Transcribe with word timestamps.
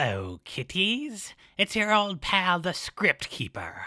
Hello, 0.00 0.38
kitties. 0.44 1.34
It's 1.56 1.74
your 1.74 1.92
old 1.92 2.20
pal, 2.20 2.60
the 2.60 2.72
Script 2.72 3.30
Keeper. 3.30 3.86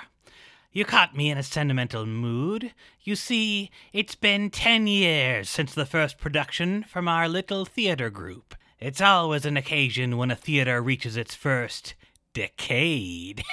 You 0.73 0.83
caught 0.83 1.15
me 1.15 1.29
in 1.29 1.37
a 1.37 1.41
sentimental 1.43 2.05
mood. 2.05 2.73
You 3.01 3.15
see, 3.15 3.71
it's 3.93 4.15
been 4.15 4.49
ten 4.49 4.87
years 4.87 5.49
since 5.49 5.73
the 5.73 5.85
first 5.85 6.17
production 6.17 6.83
from 6.83 7.07
our 7.07 7.29
little 7.29 7.63
theater 7.63 8.09
group. 8.09 8.55
It's 8.77 8.99
always 8.99 9.45
an 9.45 9.55
occasion 9.55 10.17
when 10.17 10.31
a 10.31 10.35
theater 10.35 10.81
reaches 10.81 11.15
its 11.15 11.33
first 11.33 11.93
decade. 12.33 13.45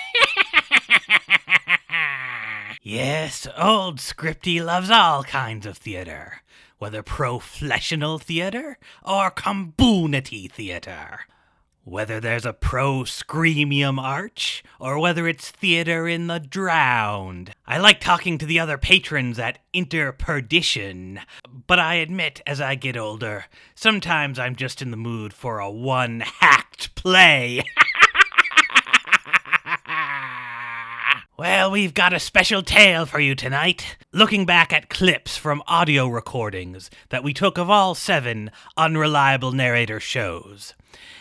yes, 2.83 3.47
old 3.57 3.99
Scripty 3.99 4.65
loves 4.65 4.91
all 4.91 5.23
kinds 5.23 5.65
of 5.65 5.79
theater, 5.79 6.43
whether 6.79 7.05
professional 7.05 8.19
theater 8.19 8.79
or 9.05 9.31
community 9.31 10.49
theater. 10.49 11.21
Whether 11.89 12.21
there's 12.21 12.45
a 12.45 12.53
pro 12.53 13.05
screamium 13.05 13.99
arch, 13.99 14.63
or 14.79 14.99
whether 14.99 15.27
it's 15.27 15.51
theater 15.51 16.07
in 16.07 16.27
the 16.27 16.39
drowned. 16.39 17.55
I 17.67 17.79
like 17.79 17.99
talking 17.99 18.37
to 18.37 18.45
the 18.45 18.61
other 18.61 18.77
patrons 18.77 19.39
at 19.39 19.61
Interperdition, 19.73 21.19
but 21.67 21.79
I 21.79 21.95
admit 21.95 22.43
as 22.47 22.61
I 22.61 22.75
get 22.75 22.99
older, 22.99 23.47
sometimes 23.75 24.39
I'm 24.39 24.55
just 24.55 24.83
in 24.83 24.91
the 24.91 24.99
mood 24.99 25.33
for 25.33 25.61
a 25.61 25.71
one 25.71 26.21
hacked 26.21 26.95
play. 26.95 27.63
Well, 31.39 31.71
we've 31.71 31.95
got 31.95 32.13
a 32.13 32.19
special 32.19 32.65
tale 32.65 33.07
for 33.07 33.21
you 33.21 33.37
tonight, 33.37 33.97
looking 34.11 34.45
back 34.45 34.73
at 34.73 34.91
clips 34.91 35.37
from 35.37 35.63
audio 35.69 36.09
recordings 36.09 36.91
that 37.11 37.23
we 37.23 37.33
took 37.33 37.59
of 37.59 37.71
all 37.71 37.95
seven 37.95 38.51
unreliable 38.77 39.53
narrator 39.53 40.01
shows. 40.01 40.75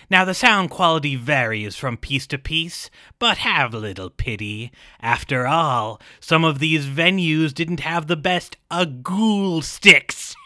Now, 0.10 0.24
the 0.24 0.34
sound 0.34 0.70
quality 0.70 1.18
varies 1.18 1.76
from 1.76 1.98
piece 1.98 2.26
to 2.28 2.38
piece, 2.38 2.90
but 3.20 3.40
have 3.40 3.74
little 3.74 4.10
pity. 4.10 4.72
After 5.02 5.46
all, 5.46 6.00
some 6.22 6.46
of 6.46 6.60
these 6.60 6.86
venues 6.86 7.54
didn't 7.54 7.82
have 7.82 8.08
the 8.08 8.16
best 8.16 8.56
a 8.72 8.88
sticks. 9.62 10.34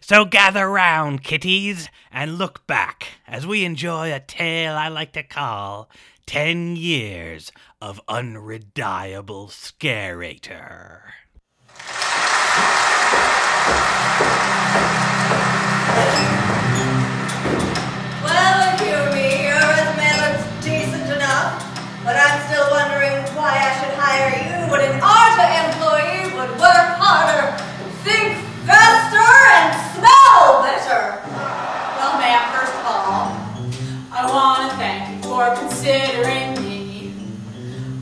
so 0.00 0.24
gather 0.24 0.68
round, 0.68 1.22
kitties, 1.22 1.88
and 2.10 2.36
look 2.36 2.66
back 2.66 3.06
as 3.28 3.46
we 3.46 3.64
enjoy 3.64 4.12
a 4.12 4.18
tale 4.18 4.74
I 4.74 4.88
like 4.88 5.12
to 5.12 5.22
call 5.22 5.88
10 6.26 6.74
Years 6.74 7.52
of 7.80 8.00
Unreliable 8.08 9.46
Scarator. 9.46 11.02
But 22.04 22.16
I'm 22.16 22.40
still 22.48 22.68
wondering 22.70 23.12
why 23.36 23.52
I 23.60 23.70
should 23.76 23.94
hire 23.94 24.32
you 24.32 24.70
when 24.72 24.80
an 24.80 25.00
ARTA 25.04 25.46
employee 25.68 26.32
would 26.32 26.52
work 26.56 26.88
harder, 26.96 27.52
think 28.04 28.40
faster, 28.64 29.28
and 29.60 29.68
smell 29.92 30.64
better. 30.64 31.20
Well, 31.28 32.16
ma'am, 32.16 32.44
first 32.56 32.72
of 32.72 32.84
all, 32.88 33.36
I 34.12 34.24
want 34.32 34.70
to 34.70 34.76
thank 34.78 35.12
you 35.12 35.22
for 35.28 35.54
considering 35.56 36.56
me. 36.64 37.12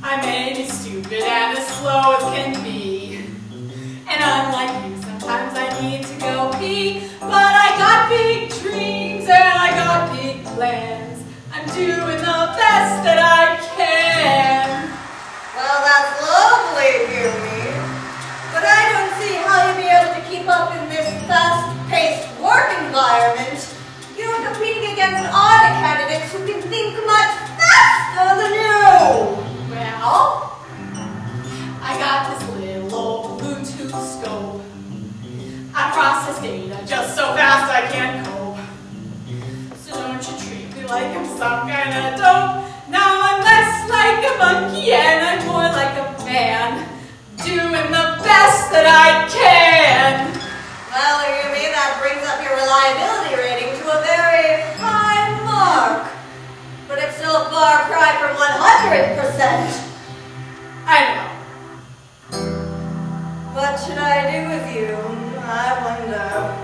I 0.02 0.22
may 0.22 0.54
be 0.54 0.64
stupid 0.68 1.22
and 1.22 1.58
as 1.58 1.66
slow 1.78 2.14
as 2.14 2.22
can 2.34 2.62
be. 2.62 3.26
And 4.08 4.22
unlike 4.22 4.72
you, 4.86 5.02
sometimes 5.02 5.52
I 5.58 5.68
need 5.82 6.04
to 6.06 6.14
go 6.20 6.50
pee. 6.58 7.02
But 7.20 7.32
I 7.34 7.74
got 7.76 8.08
big 8.08 8.48
dreams 8.62 9.24
and 9.24 9.58
I 9.58 9.70
got 9.74 10.16
big 10.16 10.44
plans. 10.44 11.22
I'm 11.52 11.66
doing 11.74 12.18
the 12.18 12.38
best 12.56 13.02
that 13.04 13.18
I 13.18 13.56
can. 13.76 13.77
Up 20.48 20.74
in 20.74 20.88
this 20.88 21.06
fast-paced 21.28 22.40
work 22.40 22.72
environment. 22.80 23.60
You're 24.16 24.40
competing 24.46 24.92
against 24.92 25.28
ARTA 25.28 25.68
candidates 25.76 26.32
who 26.32 26.46
can 26.46 26.62
think 26.62 26.96
much 27.04 27.32
faster 27.60 28.32
than 28.40 28.52
you. 28.56 29.36
Well, 29.68 30.58
I 31.82 31.96
got 32.00 32.32
this 32.32 32.48
little 32.56 32.94
old 32.94 33.40
Bluetooth 33.40 33.92
scope. 33.92 34.62
I 35.74 35.90
process 35.92 36.40
data 36.40 36.82
just 36.86 37.14
so 37.14 37.34
fast 37.36 37.70
I 37.70 37.86
can't 37.92 38.26
cope. 38.26 38.56
So 39.76 39.92
don't 40.00 40.16
you 40.16 40.34
treat 40.48 40.74
me 40.74 40.88
like 40.88 41.14
I'm 41.14 41.26
some 41.26 41.68
kind 41.68 41.92
of 41.92 42.18
dope. 42.18 42.64
Now 42.88 43.20
I'm 43.20 43.44
less 43.44 43.90
like 43.90 44.24
a 44.24 44.38
monkey 44.38 44.92
and 44.92 45.24
I'm 45.26 45.46
more 45.46 45.68
like 45.76 45.92
a 45.98 46.24
man, 46.24 46.88
doing 47.36 47.92
the 47.92 48.16
best 48.24 48.72
that 48.72 48.86
I 48.88 49.28
can. 49.28 50.37
Well, 50.98 51.22
Yumi, 51.22 51.70
that 51.70 52.02
brings 52.02 52.26
up 52.26 52.42
your 52.42 52.58
reliability 52.58 53.38
rating 53.38 53.70
to 53.70 53.86
a 53.86 54.02
very 54.02 54.66
high 54.82 55.30
mark. 55.46 56.10
But 56.88 56.98
it's 56.98 57.14
still 57.14 57.36
a 57.36 57.44
far 57.50 57.86
cry 57.86 58.18
from 58.18 58.34
100%. 58.34 58.42
I 60.90 60.98
know. 61.14 61.30
What 63.54 63.78
should 63.78 63.98
I 63.98 64.26
do 64.26 64.48
with 64.50 64.66
you? 64.74 64.98
I 65.38 65.78
wonder. 65.86 66.58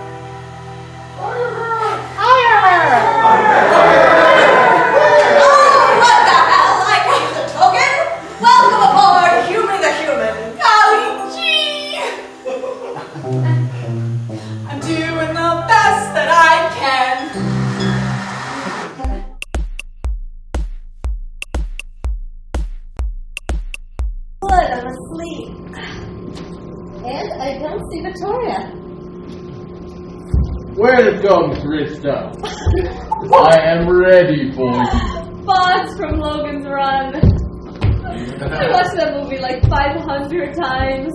Ready 34.25 34.51
for 34.53 34.73
you. 34.73 35.45
Box 35.45 35.99
from 35.99 36.19
Logan's 36.19 36.65
Run. 36.65 37.15
I 37.15 38.73
watched 38.73 38.97
that 38.97 39.21
movie 39.21 39.37
like 39.37 39.61
500 39.69 40.57
times. 40.57 41.13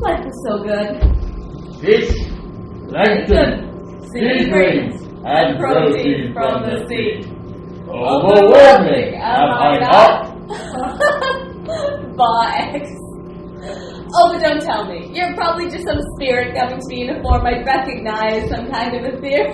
Life 0.00 0.24
is 0.24 0.32
so 0.48 0.64
good. 0.64 1.04
Fish, 1.84 2.08
plankton, 2.88 3.68
sea 4.08 4.48
grains, 4.48 5.02
and 5.22 5.60
protein 5.60 6.32
from 6.32 6.62
the 6.62 6.86
sea. 6.88 7.28
Overwhelming, 7.92 9.20
am 9.20 9.50
I 9.52 9.78
not? 9.84 10.32
Box. 12.16 12.88
Oh, 14.16 14.32
but 14.32 14.40
don't 14.40 14.62
tell 14.62 14.86
me. 14.86 15.10
You're 15.12 15.34
probably 15.34 15.68
just 15.68 15.84
some 15.84 16.00
spirit 16.16 16.56
coming 16.56 16.80
to 16.80 16.86
me 16.88 17.02
in 17.02 17.16
a 17.16 17.22
form 17.22 17.44
I 17.44 17.62
recognize, 17.64 18.48
some 18.48 18.70
kind 18.70 18.96
of 18.96 19.12
a 19.12 19.20
theory. 19.20 19.52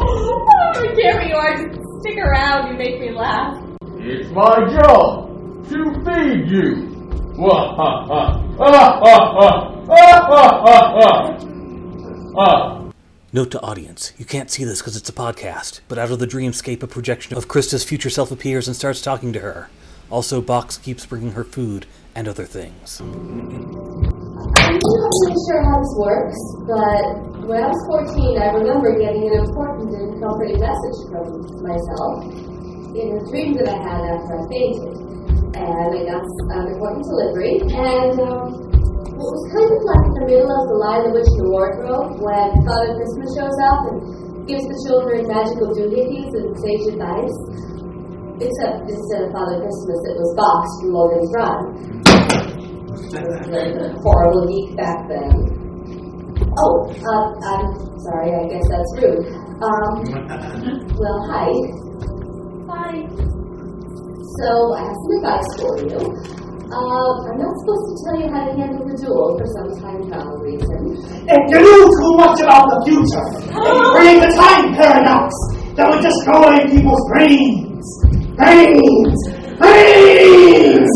Oh, 0.00 0.94
here 0.96 1.20
you 1.22 1.34
are. 1.34 1.56
Stick 2.00 2.16
around. 2.18 2.68
You 2.70 2.76
make 2.78 3.00
me 3.00 3.10
laugh. 3.10 3.60
It's 3.98 4.30
my 4.30 4.64
job 4.70 5.28
to 5.68 5.92
feed 6.04 6.48
you. 6.50 6.94
Wah 7.36 7.74
ha 7.76 8.06
ha. 8.06 8.40
Ah 8.60 8.98
ha 9.00 9.16
ha. 9.36 9.48
Ah 9.90 10.20
ha 10.30 10.44
ha 10.64 10.78
ha. 10.96 11.10
Ah. 12.38 12.74
Note 13.30 13.50
to 13.50 13.60
audience, 13.60 14.14
you 14.16 14.24
can't 14.24 14.50
see 14.50 14.64
this 14.64 14.80
because 14.80 14.96
it's 14.96 15.10
a 15.10 15.12
podcast, 15.12 15.80
but 15.86 15.98
out 15.98 16.10
of 16.10 16.18
the 16.18 16.26
dreamscape, 16.26 16.82
a 16.82 16.86
projection 16.86 17.36
of 17.36 17.46
Krista's 17.46 17.84
future 17.84 18.08
self 18.08 18.30
appears 18.32 18.66
and 18.66 18.74
starts 18.74 19.02
talking 19.02 19.34
to 19.34 19.40
her. 19.40 19.68
Also, 20.10 20.40
Box 20.40 20.78
keeps 20.78 21.04
bringing 21.04 21.32
her 21.32 21.44
food 21.44 21.84
and 22.14 22.26
other 22.26 22.46
things. 22.46 23.00
I'm 23.00 23.12
not 23.12 23.20
really 25.20 25.36
sure 25.44 25.62
how 25.68 25.76
this 25.78 25.94
works, 26.00 26.40
but 26.64 27.04
when 27.44 27.60
I 27.62 27.68
was 27.68 27.84
14, 28.16 28.40
I 28.40 28.48
remember 28.56 28.96
getting 28.98 29.28
an 29.28 29.34
important 29.44 29.77
and 30.18 30.26
comforting 30.26 30.58
message 30.58 30.98
from 31.14 31.26
myself 31.62 32.26
in 32.98 33.06
a 33.14 33.20
dream 33.30 33.54
that 33.54 33.70
I 33.70 33.78
had 33.78 34.02
after 34.18 34.34
I 34.34 34.42
fainted. 34.50 34.94
And 35.54 35.94
I 35.94 36.02
got 36.06 36.22
an 36.22 36.66
important 36.74 37.06
delivery, 37.06 37.62
and 37.62 38.14
um, 38.20 38.46
it 38.74 39.16
was 39.16 39.42
kind 39.54 39.70
of 39.70 39.80
like 39.86 40.02
in 40.02 40.14
the 40.18 40.26
middle 40.26 40.50
of 40.50 40.64
The 40.70 40.78
Lion, 40.78 41.02
the 41.08 41.12
Witch, 41.18 41.30
and 41.30 41.40
the 41.40 41.50
Wardrobe 41.50 42.10
when 42.22 42.48
Father 42.66 42.94
Christmas 42.98 43.30
shows 43.34 43.58
up 43.64 43.80
and 43.90 43.96
gives 44.46 44.62
the 44.66 44.78
children 44.86 45.26
magical 45.26 45.70
doohickeys 45.74 46.30
and 46.34 46.50
sage 46.62 46.84
advice. 46.94 47.38
Except 48.38 48.86
instead 48.86 49.26
of 49.26 49.34
Father 49.34 49.58
Christmas, 49.58 49.98
it 50.06 50.14
was 50.14 50.30
Box 50.38 50.62
from 50.78 50.90
Logan's 50.94 51.30
Run 51.34 51.62
horrible 54.02 54.46
geek 54.46 54.76
back 54.76 55.08
then. 55.08 55.57
Oh, 56.58 56.90
uh, 56.90 57.26
I'm 57.38 57.70
sorry, 58.02 58.34
I 58.34 58.44
guess 58.50 58.66
that's 58.66 58.90
rude. 58.98 59.30
Um, 59.62 59.90
well, 60.98 61.18
hi. 61.30 61.46
Hi. 62.66 62.94
So, 64.42 64.48
I 64.74 64.82
have 64.82 64.98
some 64.98 65.14
advice 65.22 65.50
for 65.62 65.72
you. 65.86 66.02
Uh, 66.66 67.10
I'm 67.30 67.38
not 67.38 67.54
supposed 67.62 67.86
to 67.86 67.94
tell 68.02 68.16
you 68.20 68.28
how 68.34 68.42
to 68.44 68.52
handle 68.58 68.84
the 68.90 68.96
duel 68.98 69.38
for 69.38 69.46
some 69.54 69.70
time 69.80 70.02
travel 70.10 70.36
reason. 70.42 70.98
If 71.30 71.42
you 71.48 71.58
knew 71.62 71.82
too 71.94 72.12
much 72.18 72.42
about 72.42 72.66
the 72.74 72.78
future, 72.90 73.26
if 73.38 73.72
you 73.72 73.84
create 73.94 74.20
a 74.20 74.32
time 74.34 74.74
paradox 74.74 75.30
that 75.78 75.86
would 75.88 76.02
destroy 76.02 76.58
people's 76.74 77.04
brains. 77.08 77.86
Brains! 78.36 79.18
Brains! 79.62 80.92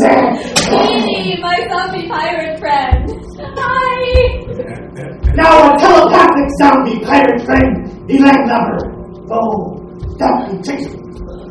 Hey, 0.67 1.39
my 1.41 1.57
zombie 1.71 2.07
pirate 2.07 2.59
friend. 2.59 2.92
Now 5.35 5.73
a 5.73 5.77
telepathic 5.79 6.47
zombie 6.61 6.99
pirate 7.03 7.41
friend, 7.41 8.07
the 8.07 8.19
land 8.19 8.45
lover. 8.45 8.93
Oh, 9.33 9.81
that 10.19 10.45
be 10.45 10.61
tricky. 10.61 10.93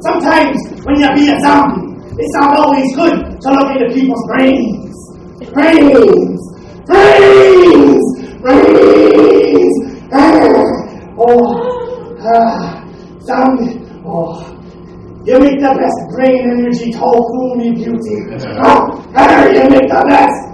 Sometimes 0.07 0.55
when 0.87 1.03
you 1.03 1.09
be 1.19 1.27
a 1.35 1.39
zombie, 1.41 1.99
it's 2.17 2.35
not 2.39 2.57
always 2.61 2.87
good 2.95 3.41
to 3.43 3.49
look 3.51 3.75
into 3.75 3.93
people's 3.93 4.23
brains. 4.31 4.95
Brains! 5.51 6.39
Brains! 6.87 8.05
Brains! 8.41 9.75
Ah, 10.13 10.47
oh, 11.19 11.43
ah, 12.23 12.87
zombie. 13.27 13.83
Oh, 14.07 14.47
you 15.27 15.41
make 15.41 15.59
the 15.59 15.75
best 15.75 15.99
brain 16.15 16.39
energy 16.55 16.93
tofu 16.93 17.57
me 17.59 17.73
beauty. 17.73 18.31
Oh, 18.63 19.03
ah, 19.17 19.45
you 19.47 19.69
make 19.71 19.89
the 19.91 20.05
best. 20.07 20.53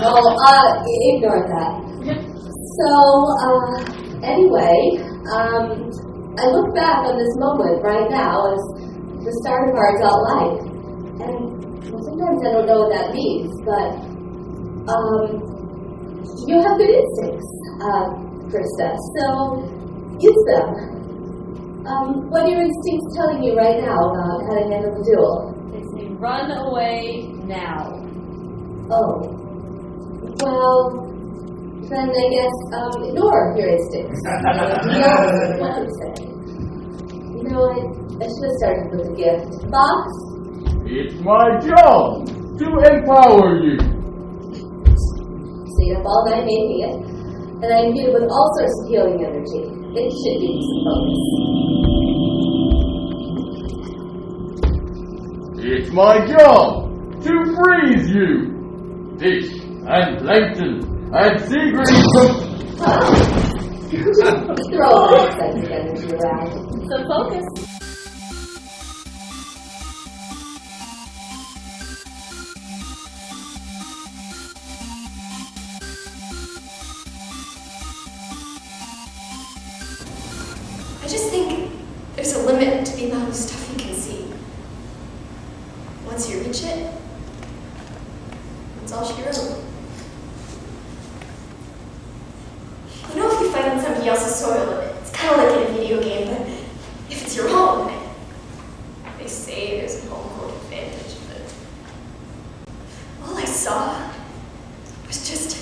Oh, 0.00 0.30
uh, 0.46 0.78
ignore 1.10 1.42
that. 1.50 1.74
So, 2.78 2.90
uh, 3.42 3.82
anyway, 4.22 5.02
um, 5.34 5.90
I 6.38 6.46
look 6.54 6.70
back 6.72 7.02
on 7.02 7.18
this 7.18 7.34
moment 7.34 7.82
right 7.82 8.06
now 8.06 8.46
as 8.54 8.62
the 9.26 9.32
start 9.42 9.68
of 9.68 9.74
our 9.74 9.98
adult 9.98 10.22
life. 10.30 10.60
And 11.26 11.34
well, 11.90 12.02
sometimes 12.06 12.38
I 12.46 12.50
don't 12.54 12.66
know 12.70 12.86
what 12.86 12.94
that 12.94 13.10
means, 13.10 13.50
but, 13.66 13.90
um, 14.86 15.42
you 16.46 16.62
have 16.62 16.78
good 16.78 16.94
instincts, 16.94 17.50
uh, 17.82 18.14
Krista, 18.54 18.94
so 19.18 19.66
use 20.22 20.42
them. 20.46 20.88
Um, 21.90 22.30
what 22.30 22.44
are 22.44 22.48
your 22.48 22.62
instincts 22.62 23.16
telling 23.16 23.42
you 23.42 23.56
right 23.56 23.82
now 23.82 23.98
about 23.98 24.46
how 24.46 24.54
to 24.54 24.64
handle 24.70 24.94
the 24.94 25.02
duel? 25.10 25.58
They 25.74 25.82
say 25.98 26.06
run 26.14 26.52
away 26.52 27.34
now. 27.50 27.98
Oh. 28.94 29.37
Well, 30.40 31.08
then 31.90 32.10
I 32.10 32.26
guess 32.30 32.54
um, 32.78 33.02
ignore 33.02 33.56
your 33.58 33.68
instincts. 33.74 34.20
Ignore 34.86 35.58
what 35.58 35.72
I'm 35.74 35.90
saying. 35.98 36.30
You 37.34 37.42
know, 37.50 37.66
I, 37.66 37.82
I 38.22 38.26
should 38.28 38.46
have 38.46 38.56
started 38.62 38.86
with 38.92 39.08
a 39.08 39.14
gift. 39.18 39.50
Box? 39.70 40.06
It's 40.86 41.18
my 41.26 41.58
job 41.58 42.26
to 42.58 42.66
empower 42.86 43.58
you. 43.66 43.78
Stayed 45.74 45.96
up 45.96 46.06
all 46.06 46.22
night 46.30 46.44
making 46.46 46.86
it. 46.86 46.94
And 47.64 47.72
I 47.74 47.90
it 47.90 48.12
with 48.14 48.30
all 48.30 48.48
sorts 48.58 48.74
of 48.82 48.88
healing 48.90 49.18
energy. 49.24 49.66
It 49.98 50.12
should 50.22 50.38
be 50.38 50.62
some 50.62 50.82
focus. 50.86 51.22
It's 55.66 55.90
my 55.90 56.24
job 56.26 56.88
to 57.24 57.32
freeze 57.56 58.10
you. 58.14 58.54
Fish 59.18 59.67
and 59.90 60.18
plankton 60.18 61.14
and 61.14 61.40
sea 61.48 61.70
green 61.70 62.04
from 62.12 63.16
throw 63.88 64.90
all 64.90 65.08
this 65.08 65.24
exciting 65.34 65.66
energy 65.72 66.12
around. 66.12 66.50
So 66.88 66.96
focus. 67.08 67.44
I 81.02 81.08
just 81.08 81.30
think 81.30 81.72
there's 82.14 82.34
a 82.34 82.40
limit 82.40 82.84
to 82.84 82.96
the 82.96 83.10
amount 83.10 83.30
of 83.30 83.34
stuff 83.34 83.70
you 83.72 83.78
can 83.82 83.94
see. 83.94 84.30
Once 86.04 86.28
you 86.30 86.40
reach 86.42 86.62
it, 86.64 86.92
it's 88.82 88.92
all 88.92 89.04
she 89.06 89.22
wrote. 89.22 89.64
On 93.68 93.78
somebody 93.78 94.08
else's 94.08 94.34
soil, 94.34 94.80
it's 94.98 95.10
kind 95.10 95.38
of 95.38 95.46
like 95.46 95.58
in 95.58 95.64
a 95.74 95.78
video 95.78 96.00
game, 96.02 96.26
but 96.28 96.40
if 97.10 97.22
it's 97.22 97.36
your 97.36 97.50
own, 97.50 97.92
they 99.18 99.26
say 99.26 99.78
there's 99.78 100.06
a 100.06 100.08
home 100.08 100.26
court 100.38 100.54
advantage, 100.54 101.16
but 101.28 101.42
all 103.28 103.36
I 103.36 103.44
saw 103.44 104.10
was 105.06 105.28
just 105.28 105.58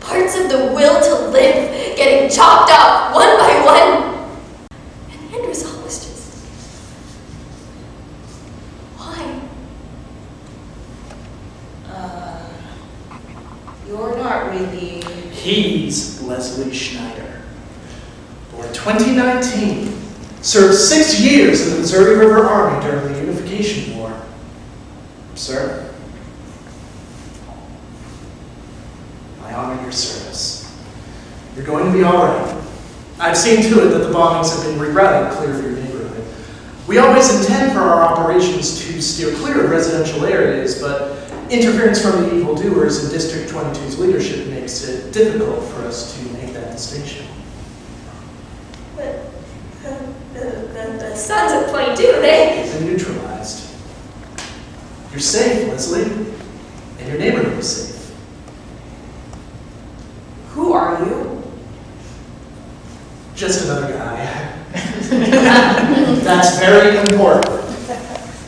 parts 0.00 0.34
of 0.36 0.48
the 0.48 0.72
will 0.74 1.00
to 1.00 1.28
live 1.30 1.96
getting 1.96 2.28
chopped 2.28 2.72
off 2.72 3.14
one 3.14 3.38
by 3.38 3.60
one. 3.64 4.02
And 5.12 5.30
the 5.30 5.36
end 5.38 5.46
result 5.46 5.84
was 5.84 6.04
just. 6.04 6.44
Why? 8.96 9.42
Uh, 11.88 12.48
you're 13.86 14.16
not 14.16 14.50
really. 14.50 15.04
He's 15.32 16.20
Leslie 16.22 16.72
Schneider. 16.74 17.42
Born 18.50 18.72
2019. 19.42 20.42
Served 20.42 20.74
six 20.74 21.20
years 21.20 21.66
in 21.66 21.74
the 21.74 21.80
Missouri 21.80 22.16
River 22.16 22.44
Army 22.44 22.80
during 22.86 23.12
the 23.12 23.20
Unification 23.20 23.98
War. 23.98 24.22
Sir, 25.34 25.92
I 29.42 29.52
honor 29.52 29.82
your 29.82 29.92
service. 29.92 30.72
You're 31.54 31.64
going 31.64 31.86
to 31.86 31.92
be 31.92 32.04
all 32.04 32.26
right. 32.26 32.64
I've 33.18 33.36
seen 33.36 33.62
to 33.62 33.86
it 33.86 33.90
that 33.90 34.06
the 34.06 34.12
bombings 34.12 34.54
have 34.54 34.64
been 34.64 34.78
rerouted 34.78 35.32
clear 35.36 35.54
of 35.54 35.62
your 35.62 35.72
neighborhood. 35.72 36.24
We 36.86 36.98
always 36.98 37.34
intend 37.40 37.72
for 37.72 37.80
our 37.80 38.02
operations 38.02 38.84
to 38.84 39.02
steer 39.02 39.34
clear 39.36 39.64
of 39.64 39.70
residential 39.70 40.24
areas, 40.26 40.80
but 40.80 41.16
interference 41.50 42.00
from 42.00 42.22
the 42.22 42.36
evildoers 42.36 43.04
in 43.04 43.10
District 43.10 43.50
22's 43.50 43.98
leadership 43.98 44.46
makes 44.48 44.84
it 44.84 45.12
difficult 45.12 45.64
for 45.64 45.82
us 45.82 46.16
to 46.16 46.24
make 46.34 46.52
that 46.52 46.72
distinction. 46.72 47.26
But 48.96 49.30
the, 49.82 50.12
the, 50.34 50.50
the, 50.72 50.96
the 50.98 51.16
sons 51.16 51.52
of 51.52 51.72
22, 52.26 52.62
they. 52.62 52.62
They've 52.62 52.80
been 52.80 52.92
neutralized. 52.92 53.74
You're 55.10 55.20
safe, 55.20 55.68
Leslie, 55.68 56.04
and 56.98 57.08
your 57.08 57.18
neighborhood 57.18 57.58
is 57.58 57.68
safe. 57.68 58.16
Who 60.50 60.72
are 60.72 61.04
you? 61.04 61.42
Just 63.34 63.64
another 63.64 63.92
guy. 63.92 64.52
That's 66.22 66.58
very 66.58 66.98
important. 66.98 67.46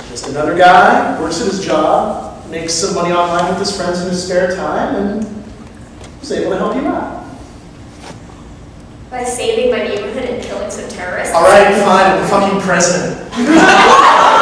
Just 0.09 0.29
another 0.29 0.57
guy, 0.57 1.21
works 1.21 1.41
at 1.41 1.47
his 1.49 1.65
job, 1.65 2.49
makes 2.51 2.73
some 2.75 2.95
money 2.95 3.13
online 3.13 3.51
with 3.51 3.59
his 3.59 3.77
friends 3.77 4.01
in 4.03 4.09
his 4.09 4.25
spare 4.25 4.57
time, 4.57 4.95
and 4.97 5.45
is 6.23 6.33
able 6.33 6.51
to 6.53 6.59
help 6.59 6.75
you 6.75 6.87
out. 6.87 7.28
By 9.11 9.25
saving 9.25 9.71
my 9.71 9.79
neighborhood 9.79 10.25
and 10.25 10.43
killing 10.43 10.71
some 10.71 10.89
terrorists. 10.89 11.35
All 11.35 11.43
right, 11.43 11.75
fine, 11.81 12.13
I'm 12.13 12.21
the 12.21 12.29
fucking 12.29 12.61
president. 12.61 13.33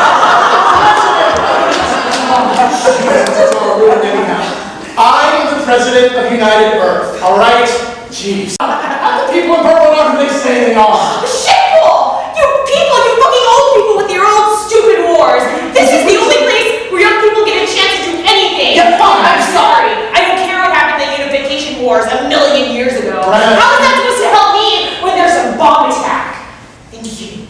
I 4.97 5.45
am 5.45 5.59
the 5.59 5.65
president 5.65 6.17
of 6.17 6.33
United 6.33 6.81
Earth, 6.81 7.21
all 7.23 7.39
right? 7.39 7.69
Jeez. 8.09 8.57
The 8.57 9.29
people 9.29 9.61
in 9.61 9.63
Purple 9.63 9.93
are 9.93 10.17
who 10.17 10.25
they 10.25 10.33
say 10.33 10.73
they 10.73 10.75
are. 10.75 11.21
Shitful! 11.29 12.33
You 12.33 12.45
people, 12.65 12.97
you 13.05 13.15
fucking 13.21 13.47
old 13.53 13.69
people 13.77 13.97
with 14.01 14.09
your 14.09 14.25
own 14.25 14.57
stupid 14.65 15.05
wars! 15.05 15.45
This 15.77 15.93
is 15.93 16.09
the 16.09 16.17
only 16.17 16.41
place 16.49 16.89
where 16.89 17.05
young 17.05 17.21
people 17.21 17.45
get 17.45 17.61
a 17.61 17.69
chance 17.69 17.93
to 18.03 18.03
do 18.09 18.15
anything! 18.25 18.81
Yeah, 18.81 18.97
fine. 18.97 19.21
I'm 19.21 19.45
sorry. 19.53 19.93
I 20.17 20.25
don't 20.25 20.41
care 20.49 20.65
what 20.65 20.73
happened 20.73 21.05
in 21.05 21.13
the 21.13 21.19
Unification 21.29 21.85
Wars 21.85 22.09
a 22.09 22.25
million 22.33 22.73
years 22.73 22.97
ago. 22.97 23.21
Right. 23.29 23.53
How 23.53 23.69
is 23.77 23.81
that 23.85 24.01
supposed 24.01 24.21
to 24.25 24.29
help 24.33 24.51
me 24.57 24.97
when 25.05 25.13
there's 25.21 25.37
a 25.37 25.61
bomb 25.61 25.93
attack? 25.93 26.57
And 26.97 27.05
you, 27.05 27.45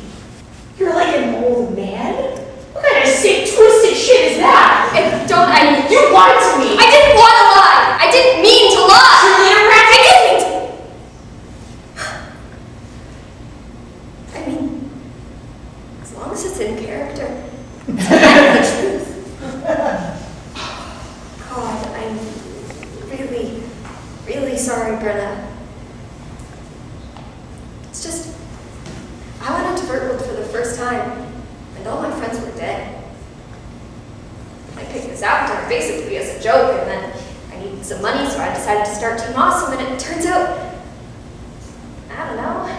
you're 0.82 0.98
like 0.98 1.14
an 1.14 1.46
old 1.46 1.78
man? 1.78 2.42
What 2.74 2.82
kind 2.82 3.06
of 3.06 3.08
sick, 3.08 3.46
twisted 3.54 3.94
shit 3.94 4.34
is 4.34 4.36
that? 4.42 4.98
And 4.98 5.28
don't 5.30 5.46
I. 6.16 6.22
You 6.22 6.32
lied 6.32 6.40
to 6.40 6.58
me! 6.58 6.70
I 6.78 6.86
didn't 6.90 7.16
want 7.16 7.34
to 7.36 7.44
lie! 7.52 7.98
I 8.00 8.06
didn't 8.10 8.42
mean 8.42 8.72
to 8.72 8.80
lie! 8.80 9.20
Truly 9.20 9.48
interactive. 9.52 9.84
I 9.92 10.00
didn't 10.06 10.26
mean 10.26 10.40
to. 10.40 10.56
I 14.34 14.40
mean, 14.46 14.90
as 16.02 16.10
long 16.14 16.30
as 16.32 16.44
it's 16.44 16.60
in 16.60 16.72
character. 16.84 17.26
and 17.88 17.98
the 17.98 18.62
truth. 18.72 19.06
God, 21.50 21.86
I'm 21.96 22.16
really 23.10 23.62
really 24.26 24.56
sorry, 24.56 24.96
Brenna. 24.96 25.46
It's 27.88 28.02
just, 28.02 28.36
I 29.40 29.52
went 29.54 29.66
out 29.66 29.78
to 29.78 29.84
Vertwood 29.84 30.20
for 30.26 30.34
the 30.34 30.44
first 30.46 30.78
time, 30.78 31.32
and 31.76 31.86
all 31.86 32.02
my 32.02 32.10
friends 32.18 32.40
were 32.40 32.50
dead. 32.58 33.04
I 34.76 34.84
picked 34.84 35.06
this 35.06 35.22
avatar 35.22 35.66
basically 35.68 36.16
as 36.18 36.38
a 36.38 36.42
joke, 36.42 36.78
and 36.80 36.90
then 36.90 37.12
I 37.52 37.58
needed 37.58 37.84
some 37.84 38.02
money, 38.02 38.28
so 38.28 38.38
I 38.38 38.52
decided 38.52 38.84
to 38.84 38.94
start 38.94 39.18
Team 39.18 39.32
Awesome, 39.36 39.78
and 39.78 39.94
it 39.94 39.98
turns 39.98 40.26
out, 40.26 40.58
I 42.10 42.26
don't 42.26 42.36
know, 42.36 42.78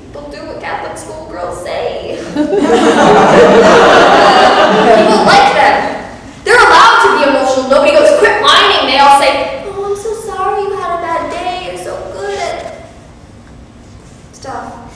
people 0.00 0.30
do 0.30 0.46
what 0.46 0.60
Catholic 0.60 0.96
school 0.98 1.28
girls 1.30 1.62
say. 1.62 2.16
people 2.34 2.56
like 5.28 5.52
them. 5.54 5.94
They're 6.44 6.56
allowed 6.58 7.02
to 7.04 7.08
be 7.18 7.22
emotional. 7.30 7.68
Nobody 7.70 7.92
goes, 7.92 8.18
quit 8.18 8.40
whining. 8.42 8.86
They 8.90 8.98
all 8.98 9.20
say, 9.20 9.62
oh, 9.66 9.90
I'm 9.90 9.96
so 9.96 10.14
sorry 10.14 10.62
you 10.62 10.76
had 10.76 10.98
a 10.98 11.02
bad 11.02 11.30
day. 11.30 11.66
You're 11.68 11.84
so 11.84 11.94
good 12.12 12.38
at 12.38 12.88
stuff. 14.32 14.94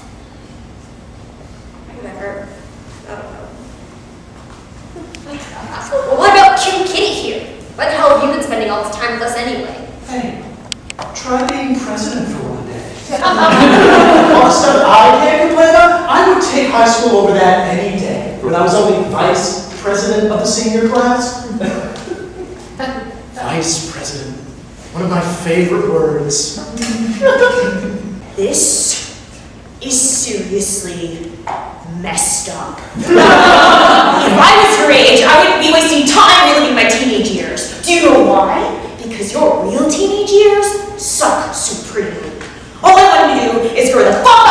Whatever. 1.86 2.48
I 3.06 3.14
don't 3.14 3.32
know. 3.32 3.48
Well, 5.92 6.16
what 6.16 6.32
about 6.32 6.58
cute 6.58 6.86
Kitty 6.88 7.12
here? 7.14 7.42
Why 7.76 7.84
the 7.86 7.92
hell 7.92 8.16
have 8.16 8.26
you 8.26 8.34
been 8.34 8.42
spending 8.42 8.70
all 8.70 8.82
this 8.82 8.94
time 8.96 9.12
with 9.14 9.22
us 9.22 9.36
anyway? 9.36 9.88
Hey, 10.06 10.42
try 11.14 11.46
being 11.48 11.78
president 11.78 12.28
for 12.28 12.48
one 12.48 12.64
day. 12.66 12.80
all 13.12 14.44
the 14.44 14.50
stuff 14.50 14.84
I 14.86 15.20
can't 15.22 15.48
complain 15.48 15.68
about, 15.70 16.08
I 16.08 16.32
would 16.32 16.42
take 16.42 16.70
high 16.70 16.88
school 16.88 17.18
over 17.18 17.32
that 17.34 17.76
any 17.76 17.98
day. 17.98 18.38
When 18.42 18.54
I 18.54 18.62
was 18.62 18.74
only 18.74 19.06
vice 19.10 19.68
president 19.82 20.32
of 20.32 20.40
the 20.40 20.46
senior 20.46 20.88
class. 20.88 21.46
vice 23.34 23.92
president. 23.92 24.36
One 24.94 25.02
of 25.04 25.10
my 25.10 25.20
favorite 25.20 25.90
words. 25.90 26.56
This 28.36 29.02
is 29.82 30.00
seriously 30.00 31.32
messed 32.00 32.48
up. 32.50 32.78
if 32.96 33.06
I 33.08 34.52
was 34.64 34.78
your 34.80 34.90
age, 34.90 35.22
I 35.22 35.38
wouldn't 35.42 35.62
be 35.62 35.72
wasting 35.72 36.06
time 36.06 36.54
reliving 36.54 36.74
my 36.74 36.88
teenage 36.88 37.30
years. 37.30 37.82
Do 37.84 37.92
you 37.92 38.02
know 38.08 38.24
why? 38.24 38.96
Because 39.02 39.32
your 39.32 39.51
real 39.64 39.90
teenage 39.90 40.30
years 40.30 40.66
suck 41.00 41.54
supremely. 41.54 42.30
All 42.82 42.98
I 42.98 43.04
want 43.06 43.62
to 43.62 43.68
do 43.68 43.74
is 43.74 43.92
grow 43.92 44.04
the 44.04 44.12
fuck 44.12 44.41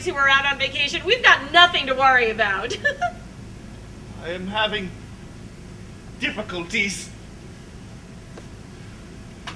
employees 0.00 0.06
who 0.06 0.14
are 0.14 0.28
out 0.28 0.46
on 0.46 0.58
vacation, 0.58 1.04
we've 1.04 1.22
got 1.22 1.52
nothing 1.52 1.86
to 1.86 1.94
worry 1.94 2.30
about. 2.30 2.76
I 4.24 4.30
am 4.30 4.48
having 4.48 4.90
difficulties. 6.18 7.10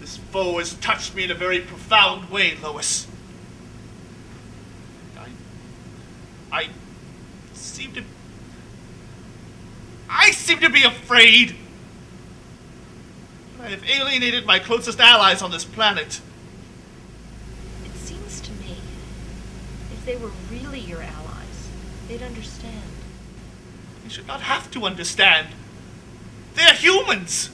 This 0.00 0.16
foe 0.16 0.58
has 0.58 0.72
touched 0.74 1.14
me 1.14 1.24
in 1.24 1.30
a 1.30 1.34
very 1.34 1.60
profound 1.60 2.30
way, 2.30 2.56
Lois. 2.62 3.06
I. 5.18 5.28
I 6.50 6.68
seem 7.52 7.92
to. 7.92 8.02
I 10.08 10.30
seem 10.30 10.60
to 10.60 10.70
be 10.70 10.82
afraid. 10.82 11.56
I 13.60 13.68
have 13.68 13.84
alienated 13.86 14.46
my 14.46 14.58
closest 14.58 14.98
allies 14.98 15.42
on 15.42 15.50
this 15.50 15.66
planet. 15.66 16.22
it 17.84 17.94
seems 17.94 18.40
to 18.40 18.52
me, 18.52 18.76
if 19.92 19.96
they 20.08 20.16
were 20.16 20.30
really 20.50 20.80
your 20.80 21.02
allies, 21.02 21.68
they'd 22.08 22.22
understand. 22.22 22.90
They 24.02 24.08
should 24.08 24.26
not 24.26 24.40
have 24.40 24.70
to 24.70 24.86
understand. 24.86 25.48
They're 26.54 26.72
humans. 26.72 27.50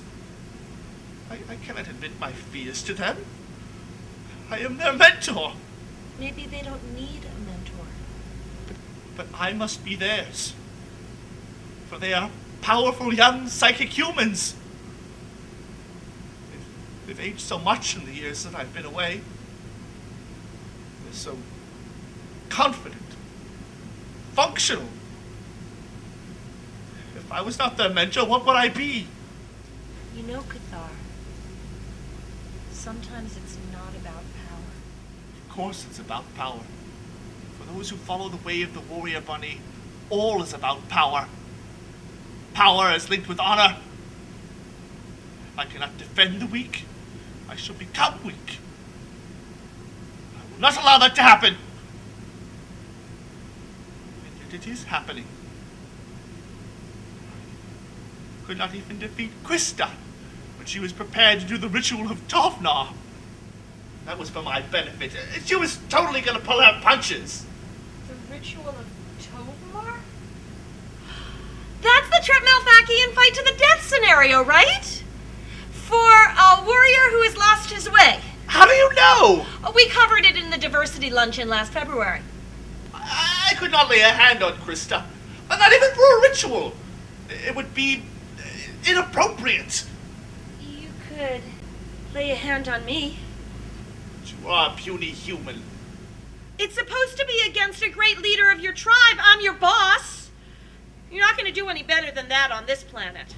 I, 1.28 1.38
I 1.50 1.56
cannot 1.56 1.88
admit 1.88 2.12
my 2.20 2.30
fears 2.30 2.80
to 2.84 2.94
them. 2.94 3.16
I 4.48 4.58
am 4.58 4.76
their 4.76 4.92
mentor, 4.92 5.54
Maybe 6.20 6.46
they 6.46 6.62
don't 6.62 6.94
need 6.94 7.22
a 7.24 7.40
mentor. 7.40 7.86
but 9.16 9.26
I 9.34 9.52
must 9.52 9.84
be 9.84 9.96
theirs. 9.96 10.54
For 11.88 11.98
they 11.98 12.14
are 12.14 12.30
powerful 12.60 13.12
young 13.12 13.48
psychic 13.48 13.98
humans. 13.98 14.54
They've, 16.52 17.16
they've 17.18 17.32
aged 17.32 17.40
so 17.40 17.58
much 17.58 17.96
in 17.96 18.06
the 18.06 18.12
years 18.12 18.44
that 18.44 18.54
I've 18.54 18.72
been 18.72 18.84
away. 18.84 19.22
They're 21.02 21.12
so 21.14 21.36
confident, 22.54 23.02
functional. 24.32 24.86
If 27.16 27.32
I 27.32 27.40
was 27.40 27.58
not 27.58 27.76
their 27.76 27.88
mentor, 27.88 28.24
what 28.24 28.46
would 28.46 28.54
I 28.54 28.68
be? 28.68 29.08
You 30.16 30.22
know, 30.22 30.40
Cathar, 30.42 30.90
sometimes 32.70 33.36
it's 33.36 33.58
not 33.72 33.92
about 33.96 34.22
power. 34.48 34.70
Of 35.42 35.48
course, 35.50 35.84
it's 35.90 35.98
about 35.98 36.32
power. 36.36 36.60
For 37.58 37.72
those 37.74 37.90
who 37.90 37.96
follow 37.96 38.28
the 38.28 38.36
way 38.36 38.62
of 38.62 38.72
the 38.72 38.80
warrior 38.80 39.20
bunny, 39.20 39.58
all 40.08 40.40
is 40.40 40.54
about 40.54 40.88
power. 40.88 41.26
Power 42.52 42.92
is 42.92 43.10
linked 43.10 43.28
with 43.28 43.40
honor. 43.40 43.78
If 45.52 45.58
I 45.58 45.64
cannot 45.64 45.98
defend 45.98 46.40
the 46.40 46.46
weak, 46.46 46.84
I 47.48 47.56
shall 47.56 47.74
become 47.74 48.22
weak. 48.22 48.60
I 50.36 50.52
will 50.52 50.60
not 50.60 50.80
allow 50.80 50.98
that 50.98 51.16
to 51.16 51.22
happen. 51.22 51.56
It 54.54 54.68
is 54.68 54.84
happening. 54.84 55.26
Could 58.46 58.56
not 58.56 58.72
even 58.72 59.00
defeat 59.00 59.32
Krista 59.42 59.90
when 60.56 60.66
she 60.66 60.78
was 60.78 60.92
prepared 60.92 61.40
to 61.40 61.46
do 61.46 61.58
the 61.58 61.68
ritual 61.68 62.08
of 62.08 62.28
Tovnar. 62.28 62.92
That 64.06 64.16
was 64.16 64.30
for 64.30 64.42
my 64.42 64.60
benefit. 64.60 65.10
She 65.44 65.56
was 65.56 65.80
totally 65.88 66.20
gonna 66.20 66.38
pull 66.38 66.60
out 66.60 66.82
punches. 66.82 67.44
The 68.06 68.14
ritual 68.32 68.68
of 68.68 68.86
Tovmar? 69.18 69.98
That's 71.82 72.08
the 72.10 72.22
Trip 72.24 72.42
Malfakian 72.44 73.12
fight 73.12 73.34
to 73.34 73.42
the 73.42 73.58
death 73.58 73.84
scenario, 73.84 74.44
right? 74.44 75.02
For 75.72 75.96
a 75.96 76.62
warrior 76.64 77.10
who 77.10 77.22
has 77.22 77.36
lost 77.36 77.70
his 77.70 77.90
way. 77.90 78.20
How 78.46 78.66
do 78.66 78.72
you 78.72 78.94
know? 78.94 79.46
We 79.74 79.88
covered 79.88 80.24
it 80.24 80.36
in 80.36 80.50
the 80.50 80.58
diversity 80.58 81.10
luncheon 81.10 81.48
last 81.48 81.72
February. 81.72 82.20
I 83.64 83.66
could 83.66 83.72
not 83.72 83.88
lay 83.88 84.02
a 84.02 84.10
hand 84.10 84.42
on 84.42 84.52
Krista. 84.58 85.04
Not 85.48 85.72
even 85.72 85.94
for 85.94 86.18
a 86.18 86.20
ritual. 86.20 86.74
It 87.30 87.56
would 87.56 87.72
be 87.72 88.02
inappropriate. 88.86 89.86
You 90.60 90.90
could 91.08 91.40
lay 92.12 92.30
a 92.30 92.34
hand 92.34 92.68
on 92.68 92.84
me. 92.84 93.16
You 94.26 94.48
are 94.50 94.70
a 94.70 94.76
puny 94.76 95.06
human. 95.06 95.62
It's 96.58 96.74
supposed 96.74 97.16
to 97.16 97.24
be 97.24 97.40
against 97.48 97.82
a 97.82 97.88
great 97.88 98.20
leader 98.20 98.50
of 98.50 98.60
your 98.60 98.74
tribe. 98.74 99.16
I'm 99.18 99.40
your 99.40 99.54
boss. 99.54 100.28
You're 101.10 101.22
not 101.22 101.38
going 101.38 101.46
to 101.46 101.60
do 101.60 101.70
any 101.70 101.82
better 101.82 102.10
than 102.10 102.28
that 102.28 102.50
on 102.50 102.66
this 102.66 102.82
planet. 102.82 103.34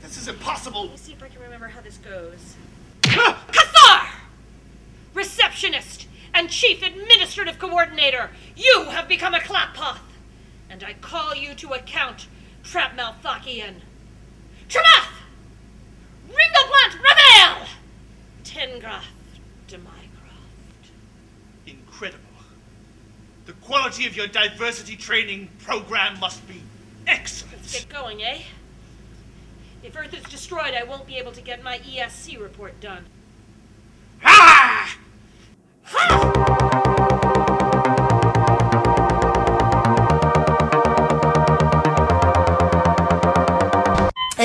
This 0.00 0.16
is 0.16 0.28
impossible. 0.28 0.84
Let 0.84 0.92
me 0.92 0.96
see 0.96 1.12
if 1.12 1.22
I 1.22 1.28
can 1.28 1.42
remember 1.42 1.68
how 1.68 1.82
this 1.82 1.98
goes. 1.98 2.56
Cathar! 3.02 4.12
Receptionist 5.12 6.06
and 6.34 6.48
Chief 6.48 6.82
Administrative 6.82 7.58
Coordinator, 7.58 8.30
you 8.56 8.84
have 8.90 9.08
become 9.08 9.34
a 9.34 9.40
clappoth, 9.40 10.00
and 10.70 10.82
I 10.82 10.94
call 10.94 11.34
you 11.34 11.54
to 11.54 11.72
account, 11.72 12.26
Trap 12.62 12.96
Malthakian. 12.96 13.74
Tremath! 14.68 15.08
Ringoplant 16.28 17.02
Ravel! 17.02 17.66
Tengrath 18.44 19.04
Demycroft. 19.68 20.90
Incredible. 21.66 22.18
The 23.46 23.52
quality 23.54 24.06
of 24.06 24.16
your 24.16 24.28
diversity 24.28 24.96
training 24.96 25.48
program 25.58 26.18
must 26.20 26.46
be 26.46 26.62
excellent. 27.06 27.56
Let's 27.56 27.80
get 27.80 27.88
going, 27.88 28.22
eh? 28.22 28.42
If 29.82 29.96
Earth 29.96 30.14
is 30.14 30.22
destroyed, 30.24 30.74
I 30.74 30.84
won't 30.84 31.06
be 31.06 31.16
able 31.16 31.32
to 31.32 31.40
get 31.40 31.62
my 31.62 31.78
ESC 31.78 32.40
report 32.40 32.80
done. 32.80 33.04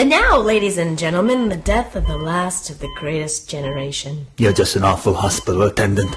And 0.08 0.14
now, 0.14 0.38
ladies 0.38 0.78
and 0.78 0.98
gentlemen, 0.98 1.50
the 1.50 1.58
death 1.58 1.94
of 1.98 2.08
the 2.08 2.18
last 2.18 2.70
of 2.70 2.80
the 2.80 2.88
greatest 2.96 3.50
generation. 3.50 4.28
You're 4.38 4.54
just 4.54 4.78
an 4.78 4.86
awful 4.86 5.14
hospital 5.14 5.64
attendant. 5.64 6.16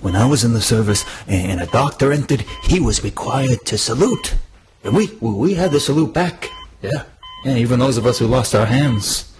When 0.00 0.16
I 0.16 0.24
was 0.24 0.42
in 0.42 0.54
the 0.54 0.62
service 0.62 1.04
and 1.28 1.60
a 1.60 1.66
doctor 1.66 2.12
entered, 2.12 2.46
he 2.62 2.80
was 2.80 3.04
required 3.04 3.58
to 3.66 3.76
salute. 3.76 4.36
And 4.84 4.96
we, 4.96 5.08
we 5.20 5.52
had 5.52 5.72
to 5.72 5.80
salute 5.80 6.14
back. 6.14 6.48
Yeah. 6.80 7.02
Yeah, 7.44 7.56
even 7.56 7.78
those 7.78 7.98
of 7.98 8.06
us 8.06 8.18
who 8.18 8.26
lost 8.26 8.54
our 8.54 8.64
hands. 8.64 9.30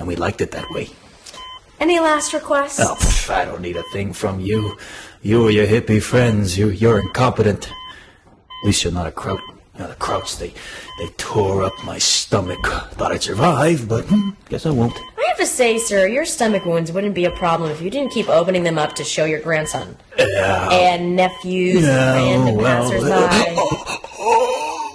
And 0.00 0.08
we 0.08 0.16
liked 0.16 0.40
it 0.40 0.50
that 0.50 0.68
way. 0.70 0.88
Any 1.78 2.00
last 2.00 2.32
requests? 2.32 2.80
Oh, 2.80 2.96
pff, 2.96 3.30
I 3.32 3.44
don't 3.44 3.62
need 3.62 3.76
a 3.76 3.84
thing 3.92 4.12
from 4.12 4.40
you. 4.40 4.76
You 5.22 5.44
or 5.44 5.52
your 5.52 5.68
hippie 5.68 6.02
friends, 6.02 6.58
you, 6.58 6.70
you're 6.70 6.98
incompetent. 6.98 7.68
At 7.68 8.66
least 8.66 8.82
you're 8.82 8.92
not 8.92 9.06
a 9.06 9.12
kraut. 9.12 9.38
Know, 9.78 9.88
the 9.88 9.94
krauts, 9.96 10.38
they, 10.38 10.54
they 10.98 11.10
tore 11.16 11.64
up 11.64 11.72
my 11.84 11.98
stomach. 11.98 12.64
Thought 12.92 13.10
I'd 13.12 13.22
survive, 13.22 13.88
but 13.88 14.04
hmm, 14.04 14.30
guess 14.48 14.66
I 14.66 14.70
won't. 14.70 14.96
I 14.96 15.24
have 15.28 15.38
to 15.38 15.46
say, 15.46 15.78
sir, 15.78 16.06
your 16.06 16.24
stomach 16.24 16.64
wounds 16.64 16.92
wouldn't 16.92 17.14
be 17.14 17.24
a 17.24 17.30
problem 17.32 17.72
if 17.72 17.80
you 17.82 17.90
didn't 17.90 18.12
keep 18.12 18.28
opening 18.28 18.62
them 18.62 18.78
up 18.78 18.94
to 18.94 19.04
show 19.04 19.24
your 19.24 19.40
grandson. 19.40 19.96
Yeah. 20.16 20.68
And 20.70 21.16
nephews 21.16 21.82
Yeah, 21.82 22.14
and 22.14 22.44
random 22.44 22.56
well, 22.56 23.28
passersby. 23.28 24.00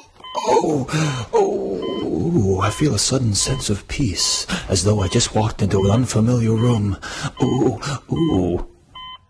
Oh, 0.51 1.27
oh, 1.33 2.59
I 2.61 2.69
feel 2.71 2.95
a 2.95 2.99
sudden 2.99 3.35
sense 3.35 3.69
of 3.69 3.87
peace, 3.87 4.47
as 4.67 4.83
though 4.83 5.01
I 5.01 5.07
just 5.07 5.35
walked 5.35 5.61
into 5.61 5.83
an 5.83 5.91
unfamiliar 5.91 6.53
room. 6.53 6.97
Ooh, 7.43 7.79
ooh, 8.11 8.67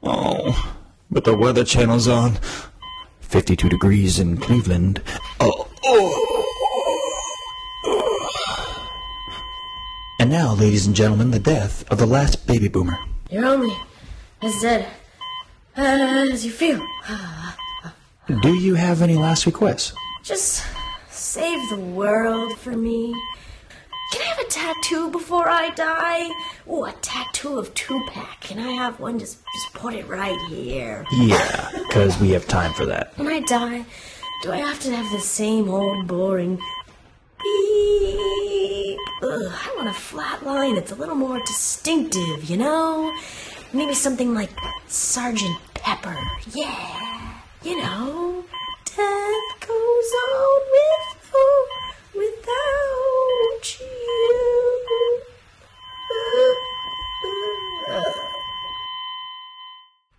oh, 0.04 0.74
but 1.12 1.26
the 1.26 1.36
weather 1.36 1.66
channel's 1.66 2.08
on. 2.08 2.38
52 3.30 3.70
degrees 3.70 4.20
in 4.20 4.38
Cleveland. 4.38 5.02
Oh, 5.40 5.68
oh. 5.86 6.46
And 10.20 10.32
now, 10.32 10.54
ladies 10.56 10.88
and 10.88 10.96
gentlemen, 10.96 11.32
the 11.32 11.40
death 11.40 11.90
of 11.92 12.00
the 12.00 12.06
last 12.06 12.48
baby 12.48 12.68
boomer. 12.68 12.98
You're 13.30 13.46
only 13.46 13.76
as 14.42 14.60
dead 14.62 14.88
uh, 15.78 16.28
as 16.32 16.44
you 16.44 16.52
feel. 16.52 16.86
Do 18.42 18.54
you 18.56 18.76
have 18.76 19.02
any 19.02 19.16
last 19.16 19.46
requests? 19.46 19.94
Just 20.24 20.66
save 21.10 21.70
the 21.70 21.78
world 21.78 22.58
for 22.58 22.72
me. 22.72 23.16
Can 24.12 24.22
I 24.22 24.26
have 24.26 24.40
a 24.40 24.50
tattoo 24.50 25.10
before 25.12 25.48
I 25.50 25.70
die? 25.70 26.30
Oh, 26.68 26.86
a 26.86 26.92
tattoo 26.94 27.60
of 27.60 27.74
Tupac. 27.76 28.40
Can 28.42 28.60
I 28.60 28.72
have 28.72 29.00
one? 29.00 29.20
Just, 29.20 29.38
just 29.54 29.74
put 29.74 29.94
it 29.94 30.08
right 30.08 30.40
here. 30.50 31.06
Yeah, 31.12 31.70
because 31.88 32.20
we 32.20 32.32
have 32.32 32.48
time 32.48 32.74
for 32.74 32.86
that. 32.88 33.18
When 33.18 33.28
I 33.28 33.42
die, 33.42 33.86
do 34.42 34.52
I 34.52 34.58
have 34.58 34.80
to 34.82 34.96
have 34.96 35.12
the 35.12 35.20
same 35.20 35.70
old 35.70 36.08
boring 36.08 36.56
beep? 37.42 38.98
Ugh, 39.22 39.52
I 39.52 39.74
want 39.76 39.90
a 39.90 39.94
flat 39.94 40.44
line 40.44 40.76
that's 40.76 40.92
a 40.92 40.96
little 40.96 41.16
more 41.16 41.40
distinctive, 41.46 42.50
you 42.50 42.58
know? 42.58 43.14
Maybe 43.74 43.94
something 43.94 44.34
like 44.34 44.50
Sergeant 44.88 45.58
Pepper. 45.76 46.18
Yeah, 46.54 47.34
you 47.64 47.78
know. 47.78 48.44
Death 48.86 49.60
goes 49.60 50.12
on 50.34 50.62
with 50.72 51.34
or 51.36 52.20
without 52.20 52.96
you. 52.96 52.99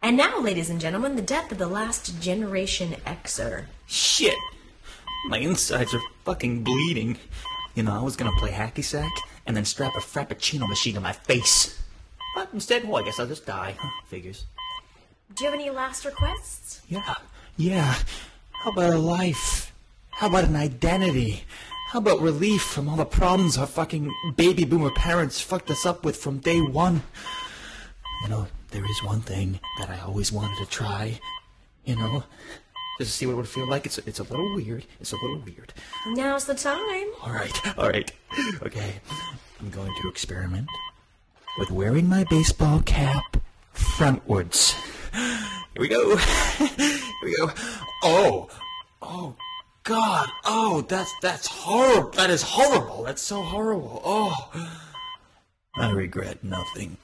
And 0.03 0.17
now, 0.17 0.41
ladies 0.41 0.71
and 0.71 0.81
gentlemen, 0.81 1.15
the 1.15 1.23
death 1.23 1.53
of 1.53 1.59
the 1.59 1.69
last 1.69 2.21
generation 2.21 2.97
Xer. 3.07 3.67
Shit! 3.87 4.37
My 5.29 5.39
insides 5.39 5.95
are 5.95 6.03
fucking 6.25 6.65
bleeding. 6.65 7.17
You 7.75 7.85
know, 7.85 7.93
I 7.93 8.03
was 8.03 8.17
gonna 8.17 8.37
play 8.39 8.51
hacky 8.51 8.83
sack 8.83 9.13
and 9.47 9.57
then 9.57 9.65
strap 9.65 9.93
a 9.97 10.01
frappuccino 10.01 10.69
machine 10.69 10.95
to 10.95 11.01
my 11.01 11.13
face. 11.13 11.81
But 12.35 12.49
instead, 12.53 12.89
well, 12.89 13.03
I 13.03 13.05
guess 13.05 13.21
I'll 13.21 13.27
just 13.27 13.47
die. 13.47 13.77
Huh, 13.79 13.89
Figures. 14.07 14.47
Do 15.35 15.45
you 15.45 15.51
have 15.51 15.59
any 15.59 15.71
last 15.71 16.05
requests? 16.05 16.83
Yeah, 16.89 17.15
yeah. 17.57 17.95
How 18.65 18.73
about 18.73 18.93
a 18.93 18.99
life? 18.99 19.73
How 20.11 20.27
about 20.27 20.45
an 20.45 20.57
identity? 20.57 21.45
How 21.91 21.99
about 21.99 22.21
relief 22.21 22.63
from 22.63 22.89
all 22.89 22.95
the 22.95 23.05
problems 23.05 23.59
our 23.59 23.67
fucking 23.67 24.15
baby 24.37 24.65
boomer 24.65 24.93
parents 24.93 25.41
fucked 25.41 25.73
us 25.73 25.85
up 25.85 26.05
with 26.05 26.17
from 26.17 26.39
day 26.39 26.61
one? 26.61 27.03
You 28.23 28.29
know, 28.29 28.47
there 28.71 28.89
is 28.89 29.03
one 29.03 29.23
thing 29.23 29.59
that 29.81 29.91
I 29.91 29.99
always 29.99 30.31
wanted 30.31 30.57
to 30.59 30.67
try. 30.67 31.19
You 31.85 31.97
know, 31.97 32.23
just 32.99 33.11
to 33.11 33.17
see 33.17 33.27
what 33.27 33.33
it 33.33 33.37
would 33.39 33.49
feel 33.49 33.69
like. 33.69 33.87
It's 33.87 33.99
it's 33.99 34.21
a 34.21 34.23
little 34.23 34.55
weird. 34.55 34.87
It's 35.01 35.11
a 35.11 35.17
little 35.17 35.41
weird. 35.41 35.75
Now's 36.07 36.45
the 36.45 36.55
time. 36.55 37.07
All 37.25 37.33
right, 37.33 37.77
all 37.77 37.89
right. 37.89 38.13
Okay, 38.63 39.01
I'm 39.59 39.71
going 39.71 39.93
to 39.93 40.09
experiment 40.09 40.69
with 41.59 41.73
wearing 41.73 42.09
my 42.09 42.23
baseball 42.31 42.83
cap 42.83 43.37
frontwards. 43.75 44.77
Here 45.13 45.81
we 45.81 45.89
go. 45.89 46.17
Here 46.57 47.01
we 47.25 47.37
go. 47.37 47.51
Oh, 48.05 48.49
oh, 49.03 49.35
God. 49.85 50.29
Oh, 50.45 50.83
that's 50.83 51.13
that's 51.23 51.47
horrible. 51.47 52.11
That 52.11 52.31
is 52.31 52.43
horrible. 52.43 53.05
That's 53.05 53.23
so 53.23 53.43
horrible. 53.43 54.03
Oh, 54.05 54.35
I 55.77 55.91
regret 55.91 56.45
nothing. 56.45 56.97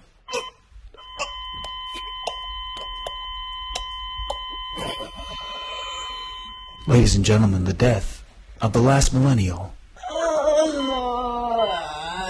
Ladies 6.87 7.17
and 7.17 7.25
gentlemen, 7.25 7.65
the 7.65 7.73
death 7.73 8.23
of 8.61 8.73
the 8.73 8.81
last 8.81 9.13
millennial. 9.13 9.75
Oh, 10.09 11.69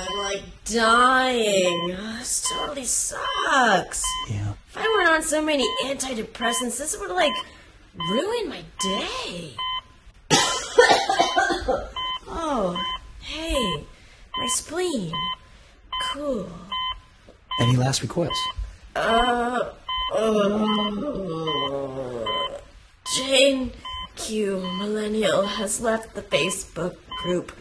I'm 0.08 0.18
like 0.18 0.42
dying. 0.64 1.88
This 1.88 2.48
totally 2.48 2.84
sucks. 2.84 4.02
Yeah. 4.30 4.54
If 4.70 4.76
I 4.78 4.82
weren't 4.82 5.10
on 5.10 5.22
so 5.22 5.42
many 5.42 5.68
antidepressants, 5.84 6.78
this 6.78 6.96
would 6.98 7.10
like 7.10 7.34
ruin 8.08 8.48
my 8.48 8.62
day. 8.80 9.54
oh, 12.28 12.78
hey, 13.20 13.84
my 14.38 14.46
spleen. 14.46 15.12
Cool. 16.12 16.48
Any 17.60 17.76
last 17.76 18.02
requests? 18.02 18.48
Uh, 18.94 19.72
uh, 20.14 20.64
Jane 23.16 23.72
Q 24.14 24.60
Millennial 24.78 25.42
has 25.42 25.80
left 25.80 26.14
the 26.14 26.22
Facebook 26.22 26.96
group. 27.22 27.52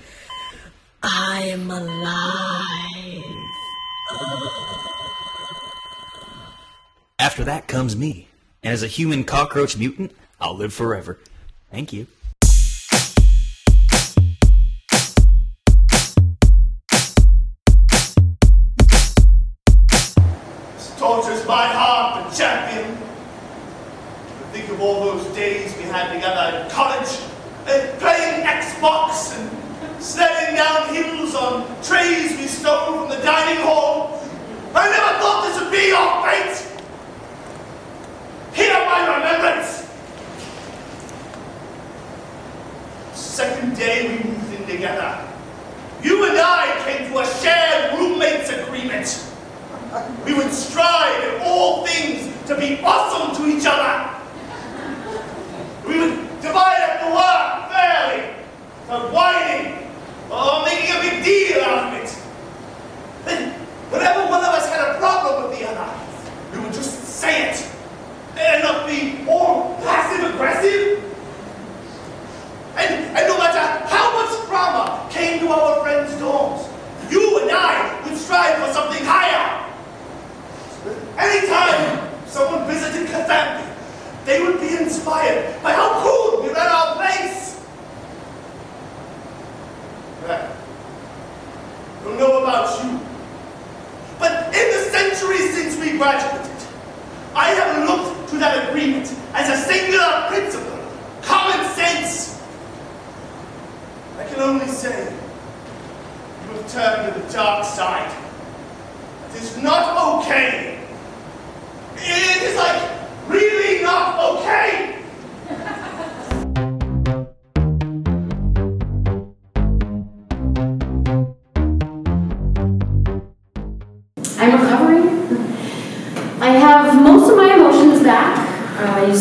I 1.02 1.44
am 1.44 1.72
alive. 1.72 3.24
After 7.18 7.44
that 7.46 7.68
comes 7.68 7.96
me. 7.96 8.28
And 8.62 8.74
as 8.74 8.84
a 8.84 8.88
human 8.88 9.24
cockroach 9.24 9.78
mutant, 9.78 10.12
I'll 10.40 10.56
live 10.56 10.74
forever. 10.74 11.20
Thank 11.72 11.94
you. 11.94 12.08
Think 24.66 24.80
of 24.80 24.82
all 24.82 25.06
those 25.06 25.36
days 25.36 25.78
we 25.78 25.84
had 25.84 26.12
together 26.12 26.58
in 26.58 26.70
college, 26.72 27.08
playing 28.00 28.44
Xbox 28.44 29.38
and 29.38 30.02
sledding 30.02 30.56
down 30.56 30.94
hills 30.94 31.36
on 31.36 31.68
trays 31.84 32.32
we 32.38 32.48
stole 32.48 32.98
from 32.98 33.10
the 33.10 33.24
dining 33.24 33.62
hall. 33.64 34.20
I 34.74 34.90
never 34.90 35.20
thought 35.20 35.46
this 35.46 35.62
would 35.62 35.72
be 35.72 35.90
your 35.90 36.24
fate. 36.26 36.58
Hear 38.56 38.74
my 38.86 39.18
remembrance. 39.18 39.88
Second 43.14 43.76
day 43.76 44.18
we 44.18 44.30
moved 44.32 44.54
in 44.54 44.68
together. 44.68 45.28
You 46.02 46.28
and 46.28 46.40
I 46.40 46.82
came 46.86 47.12
to 47.12 47.20
a 47.20 47.26
shared 47.26 48.00
roommates 48.00 48.50
agreement. 48.50 49.32
We 50.26 50.34
would 50.34 50.52
strive 50.52 51.24
in 51.24 51.42
all 51.42 51.86
things 51.86 52.34
to 52.48 52.58
be 52.58 52.82
awesome 52.84 53.36
to 53.44 53.56
each 53.56 53.66
other. 53.68 54.15
We 55.96 56.02
would 56.02 56.42
divide 56.42 56.82
up 56.82 57.00
the 57.00 57.16
work 57.16 57.72
fairly, 57.72 58.36
not 58.90 59.14
whining. 59.14 59.88
Oh, 60.30 60.60
or 60.60 60.66
making 60.66 60.94
a 60.94 61.00
big 61.00 61.24
deal 61.24 61.64
out 61.64 61.94
of 61.94 62.04
it. 62.04 62.12
And 63.28 63.54
whenever 63.90 64.28
one 64.30 64.44
of 64.44 64.50
us 64.50 64.68
had 64.68 64.94
a 64.94 64.98
problem 64.98 65.50
with 65.50 65.58
the 65.58 65.66
other, 65.70 65.90
we 66.52 66.60
would 66.60 66.74
just 66.74 67.02
say 67.06 67.52
it. 67.52 67.72
And 68.36 68.64
not 68.64 68.86
be 68.86 69.24
all 69.26 69.55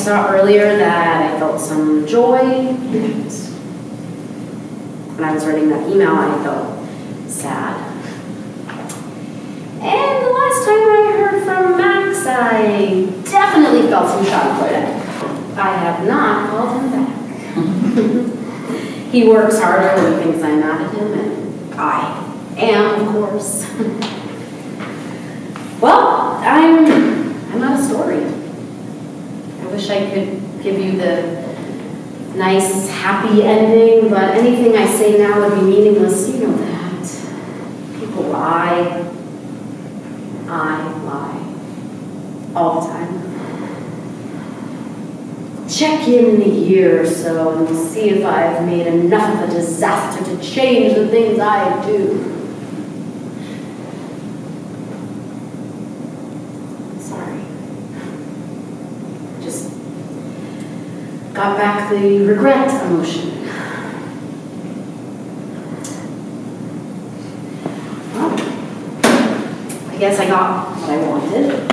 saw 0.04 0.30
earlier 0.32 0.76
that 0.76 1.32
I 1.32 1.38
felt 1.38 1.58
some 1.58 2.06
joy. 2.06 2.36
And 2.36 3.24
when 5.16 5.24
I 5.24 5.32
was 5.32 5.46
writing 5.46 5.70
that 5.70 5.88
email, 5.88 6.10
I 6.10 6.44
felt 6.44 6.86
sad. 7.30 7.80
And 9.80 10.24
the 10.26 10.30
last 10.30 10.66
time 10.66 10.84
I 10.92 11.12
heard 11.16 11.44
from 11.44 11.78
Max, 11.78 12.26
I 12.26 13.06
definitely 13.24 13.88
felt 13.88 14.10
some 14.10 14.26
schadenfreude. 14.26 15.56
I 15.56 15.72
have 15.78 16.06
not 16.06 16.50
called 16.50 16.82
him 16.82 16.90
back. 16.92 17.10
he 19.10 19.26
works 19.26 19.58
harder 19.58 20.02
when 20.02 20.12
he 20.12 20.24
thinks 20.24 20.44
I'm 20.44 20.60
mad 20.60 20.82
at 20.82 20.94
him, 20.94 21.12
and 21.14 21.74
I 21.80 22.34
am, 22.58 23.00
of 23.00 23.08
course. 23.08 23.64
Well, 25.80 26.38
I'm 26.40 26.86
I'm 27.52 27.62
out 27.62 27.78
of 27.78 27.84
story. 27.84 28.23
Wish 29.74 29.90
I 29.90 30.08
could 30.08 30.62
give 30.62 30.78
you 30.78 30.92
the 30.92 31.42
nice, 32.36 32.88
happy 32.90 33.42
ending, 33.42 34.08
but 34.08 34.36
anything 34.36 34.76
I 34.76 34.86
say 34.86 35.18
now 35.18 35.40
would 35.40 35.58
be 35.58 35.66
meaningless. 35.66 36.28
You 36.28 36.46
know 36.46 36.56
that. 36.58 37.98
People 37.98 38.22
lie. 38.22 39.04
I 40.46 40.92
lie. 41.02 42.54
All 42.54 42.82
the 42.82 42.88
time. 42.88 43.20
Check 45.68 46.06
in 46.06 46.36
in 46.36 46.42
a 46.42 46.54
year 46.54 47.02
or 47.02 47.06
so 47.06 47.66
and 47.66 47.76
see 47.76 48.10
if 48.10 48.24
I've 48.24 48.64
made 48.64 48.86
enough 48.86 49.42
of 49.42 49.50
a 49.50 49.52
disaster 49.52 50.24
to 50.24 50.40
change 50.40 50.94
the 50.94 51.08
things 51.08 51.40
I 51.40 51.84
do. 51.84 52.33
Back 61.52 61.90
the 61.90 62.26
regret 62.26 62.68
emotion. 62.86 63.30
Well, 68.14 68.32
I 69.90 69.96
guess 69.98 70.18
I 70.18 70.26
got 70.26 70.76
what 70.78 70.90
I 70.90 70.96
wanted. 71.06 71.72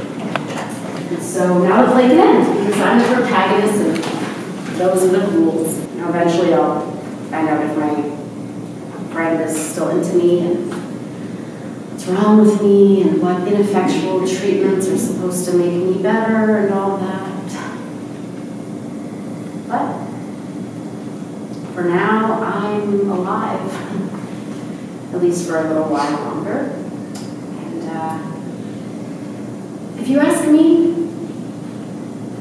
And 1.11 1.23
so 1.23 1.63
now 1.63 1.85
the 1.85 1.91
play 1.93 2.07
can 2.09 2.19
end 2.19 2.65
because 2.65 2.81
I'm 2.81 2.99
the 2.99 3.15
protagonist 3.15 3.79
and 3.81 4.77
those 4.79 5.03
are 5.03 5.07
the 5.17 5.27
rules. 5.37 5.77
Now 5.95 6.09
eventually 6.09 6.53
I'll 6.53 6.91
find 7.29 7.47
out 7.47 7.63
if 7.63 7.77
my 7.77 9.13
friend 9.13 9.41
is 9.41 9.71
still 9.71 9.89
into 9.89 10.15
me 10.15 10.39
and 10.47 10.71
what's 11.91 12.07
wrong 12.07 12.45
with 12.45 12.61
me 12.61 13.01
and 13.03 13.21
what 13.21 13.47
ineffectual 13.47 14.27
treatments 14.27 14.87
are 14.87 14.97
supposed 14.97 15.45
to 15.45 15.53
make 15.57 15.73
me 15.83 16.01
better 16.01 16.57
and 16.57 16.73
all 16.73 16.97
that. 16.97 17.30
For 21.81 21.87
now, 21.87 22.39
I'm 22.43 23.09
alive, 23.09 23.73
at 25.13 25.21
least 25.21 25.47
for 25.47 25.57
a 25.57 25.67
little 25.67 25.89
while 25.89 26.11
longer. 26.11 26.75
And 27.57 27.89
uh, 27.89 28.19
if 29.99 30.07
you 30.07 30.19
ask 30.19 30.47
me, 30.47 30.91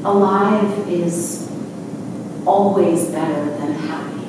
alive 0.03 0.87
is 0.87 1.49
always 2.45 3.07
better 3.09 3.45
than 3.57 3.73
happy. 3.73 4.27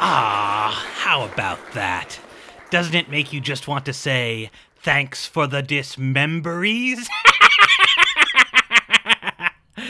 Ah, 0.00 0.88
how 0.96 1.24
about 1.24 1.60
that? 1.74 2.18
Doesn't 2.70 2.94
it 2.94 3.10
make 3.10 3.32
you 3.32 3.40
just 3.40 3.68
want 3.68 3.84
to 3.86 3.92
say, 3.92 4.50
thanks 4.82 5.24
for 5.24 5.46
the 5.46 5.62
dismemberies? 5.62 7.06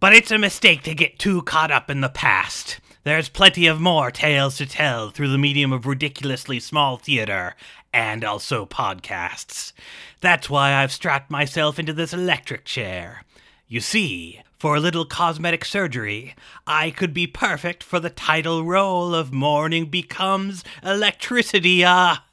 but 0.00 0.14
it's 0.14 0.30
a 0.30 0.38
mistake 0.38 0.84
to 0.84 0.94
get 0.94 1.18
too 1.18 1.42
caught 1.42 1.72
up 1.72 1.90
in 1.90 2.00
the 2.00 2.08
past. 2.08 2.78
There's 3.02 3.28
plenty 3.28 3.66
of 3.66 3.80
more 3.80 4.10
tales 4.10 4.56
to 4.58 4.66
tell 4.66 5.10
through 5.10 5.30
the 5.30 5.38
medium 5.38 5.72
of 5.72 5.86
ridiculously 5.86 6.60
small 6.60 6.98
theater 6.98 7.56
and 7.92 8.22
also 8.22 8.66
podcasts. 8.66 9.72
That's 10.20 10.48
why 10.48 10.74
I've 10.74 10.92
strapped 10.92 11.30
myself 11.30 11.78
into 11.78 11.92
this 11.92 12.12
electric 12.12 12.64
chair. 12.64 13.24
You 13.66 13.80
see, 13.80 14.42
for 14.58 14.74
a 14.76 14.80
little 14.80 15.04
cosmetic 15.04 15.64
surgery, 15.64 16.34
I 16.66 16.90
could 16.90 17.14
be 17.14 17.26
perfect 17.28 17.84
for 17.84 18.00
the 18.00 18.10
title 18.10 18.64
role 18.64 19.14
of 19.14 19.32
Mourning 19.32 19.86
Becomes 19.86 20.64
Electricity. 20.82 21.84
Ah, 21.84 22.24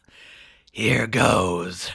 here 0.71 1.05
goes. 1.05 1.91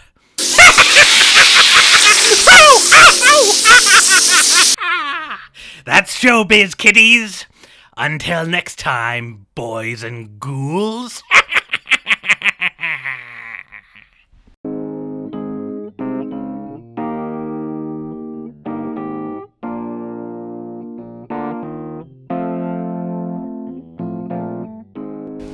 That's 5.84 6.16
showbiz, 6.16 6.76
kiddies. 6.76 7.46
Until 7.96 8.46
next 8.46 8.78
time, 8.78 9.46
boys 9.56 10.04
and 10.04 10.38
ghouls. 10.38 11.22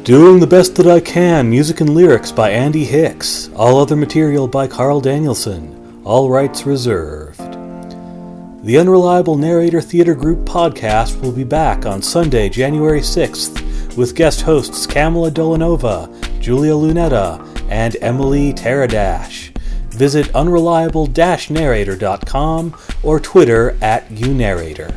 Doing 0.06 0.38
the 0.38 0.46
best 0.46 0.76
that 0.76 0.86
I 0.86 1.00
can, 1.00 1.50
music 1.50 1.80
and 1.80 1.92
lyrics 1.92 2.30
by 2.30 2.50
Andy 2.50 2.84
Hicks. 2.84 3.50
All 3.56 3.80
other 3.80 3.96
material 3.96 4.46
by 4.46 4.68
Carl 4.68 5.00
Danielson. 5.00 6.00
All 6.04 6.30
rights 6.30 6.64
reserved. 6.64 7.40
The 8.64 8.78
Unreliable 8.78 9.36
Narrator 9.36 9.80
Theater 9.80 10.14
Group 10.14 10.44
podcast 10.44 11.20
will 11.20 11.32
be 11.32 11.42
back 11.42 11.86
on 11.86 12.02
Sunday, 12.02 12.48
January 12.48 13.00
6th, 13.00 13.96
with 13.96 14.14
guest 14.14 14.42
hosts 14.42 14.86
Kamala 14.86 15.32
Dolanova, 15.32 16.08
Julia 16.40 16.74
Lunetta, 16.74 17.44
and 17.68 17.96
Emily 18.00 18.52
Teradash. 18.52 19.50
Visit 19.90 20.32
unreliable-narrator.com 20.36 22.76
or 23.02 23.18
Twitter 23.18 23.76
at 23.82 24.08
unarrator. 24.10 24.94